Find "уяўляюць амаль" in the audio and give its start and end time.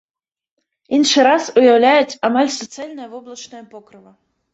1.61-2.49